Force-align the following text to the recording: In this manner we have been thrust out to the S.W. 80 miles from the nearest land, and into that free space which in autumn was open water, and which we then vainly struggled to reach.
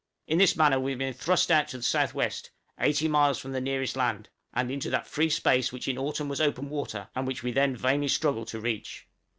In 0.25 0.39
this 0.39 0.55
manner 0.55 0.79
we 0.79 0.93
have 0.93 0.97
been 0.97 1.13
thrust 1.13 1.51
out 1.51 1.67
to 1.67 1.77
the 1.77 1.81
S.W. 1.97 2.31
80 2.79 3.07
miles 3.07 3.37
from 3.37 3.51
the 3.51 3.61
nearest 3.61 3.95
land, 3.95 4.29
and 4.51 4.71
into 4.71 4.89
that 4.89 5.05
free 5.05 5.29
space 5.29 5.71
which 5.71 5.87
in 5.87 5.99
autumn 5.99 6.27
was 6.27 6.41
open 6.41 6.69
water, 6.71 7.09
and 7.13 7.27
which 7.27 7.43
we 7.43 7.51
then 7.51 7.75
vainly 7.75 8.07
struggled 8.07 8.47
to 8.47 8.59
reach. 8.59 9.07